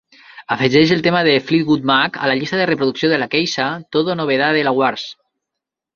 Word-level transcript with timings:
Afegeix 0.53 0.93
el 0.95 1.03
tema 1.07 1.19
de 1.27 1.35
Fleetwood 1.49 1.85
Mac 1.91 2.17
a 2.27 2.31
la 2.31 2.37
llista 2.41 2.61
de 2.61 2.67
reproducció 2.71 3.11
de 3.11 3.17
la 3.19 3.23
Lakeisha 3.27 3.69
"TODO 3.97 4.17
NOVEDADelawareS". 4.23 5.09